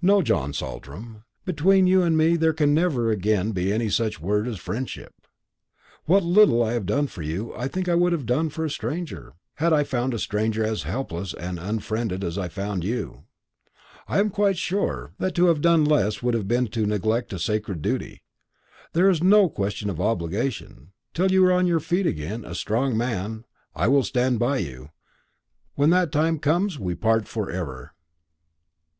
"No, 0.00 0.22
John 0.22 0.52
Saltram, 0.52 1.24
between 1.44 1.88
you 1.88 2.00
and 2.04 2.16
me 2.16 2.36
there 2.36 2.52
can 2.52 2.72
never 2.72 3.10
again 3.10 3.50
be 3.50 3.72
any 3.72 3.88
such 3.88 4.20
word 4.20 4.46
as 4.46 4.58
friendship. 4.60 5.12
What 6.04 6.22
little 6.22 6.62
I 6.62 6.72
have 6.74 6.86
done 6.86 7.08
for 7.08 7.22
you 7.22 7.52
I 7.52 7.66
think 7.66 7.88
I 7.88 7.96
would 7.96 8.12
have 8.12 8.26
done 8.26 8.48
for 8.48 8.64
a 8.64 8.70
stranger, 8.70 9.32
had 9.54 9.72
I 9.72 9.82
found 9.82 10.14
a 10.14 10.20
stranger 10.20 10.62
as 10.62 10.84
helpless 10.84 11.34
and 11.34 11.58
unfriended 11.58 12.22
as 12.22 12.38
I 12.38 12.46
found 12.46 12.84
you. 12.84 13.24
I 14.06 14.20
am 14.20 14.30
quite 14.30 14.56
sure 14.56 15.14
that 15.18 15.34
to 15.34 15.46
have 15.46 15.60
done 15.60 15.84
less 15.84 16.22
would 16.22 16.34
have 16.34 16.46
been 16.46 16.68
to 16.68 16.86
neglect 16.86 17.32
a 17.32 17.38
sacred 17.40 17.82
duty. 17.82 18.22
There 18.92 19.10
is 19.10 19.20
no 19.20 19.48
question 19.48 19.90
of 19.90 20.00
obligation. 20.00 20.92
Till 21.12 21.32
you 21.32 21.44
are 21.44 21.52
on 21.52 21.66
your 21.66 21.80
feet 21.80 22.06
again, 22.06 22.44
a 22.44 22.54
strong 22.54 22.96
man, 22.96 23.44
I 23.74 23.88
will 23.88 24.04
stand 24.04 24.38
by 24.38 24.58
you; 24.58 24.90
when 25.74 25.90
that 25.90 26.12
time 26.12 26.38
comes, 26.38 26.78
we 26.78 26.94
part 26.94 27.26
for 27.26 27.50
ever." 27.50 27.94